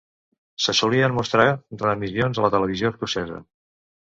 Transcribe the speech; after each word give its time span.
Se 0.65 0.73
solien 0.77 1.13
mostrar 1.17 1.45
reemissions 1.83 2.41
a 2.41 2.47
la 2.47 2.53
televisió 2.57 2.93
escocesa. 2.95 3.39